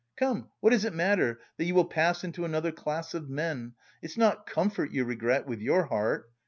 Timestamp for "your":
5.61-5.83